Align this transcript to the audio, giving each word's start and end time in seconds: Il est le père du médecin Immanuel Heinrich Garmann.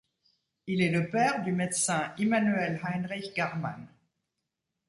Il 0.65 0.81
est 0.81 0.89
le 0.89 1.11
père 1.11 1.43
du 1.43 1.51
médecin 1.51 2.11
Immanuel 2.17 2.79
Heinrich 2.83 3.35
Garmann. 3.35 3.87